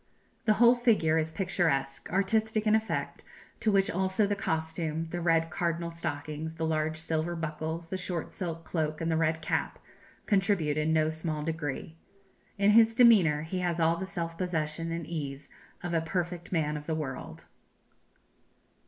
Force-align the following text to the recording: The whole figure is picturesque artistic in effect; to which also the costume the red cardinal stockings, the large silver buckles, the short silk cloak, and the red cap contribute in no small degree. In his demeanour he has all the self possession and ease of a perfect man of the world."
The 0.45 0.53
whole 0.53 0.73
figure 0.73 1.19
is 1.19 1.31
picturesque 1.31 2.11
artistic 2.11 2.65
in 2.65 2.73
effect; 2.73 3.23
to 3.59 3.71
which 3.71 3.91
also 3.91 4.25
the 4.25 4.35
costume 4.35 5.05
the 5.11 5.21
red 5.21 5.51
cardinal 5.51 5.91
stockings, 5.91 6.55
the 6.55 6.65
large 6.65 6.97
silver 6.99 7.35
buckles, 7.35 7.89
the 7.89 7.97
short 7.97 8.33
silk 8.33 8.63
cloak, 8.63 8.99
and 8.99 9.11
the 9.11 9.15
red 9.15 9.43
cap 9.43 9.77
contribute 10.25 10.75
in 10.75 10.91
no 10.91 11.11
small 11.11 11.43
degree. 11.43 11.97
In 12.57 12.71
his 12.71 12.95
demeanour 12.95 13.43
he 13.43 13.59
has 13.59 13.79
all 13.79 13.95
the 13.97 14.07
self 14.07 14.39
possession 14.39 14.91
and 14.91 15.05
ease 15.05 15.51
of 15.83 15.93
a 15.93 16.01
perfect 16.01 16.51
man 16.51 16.77
of 16.77 16.87
the 16.87 16.95
world." 16.95 17.45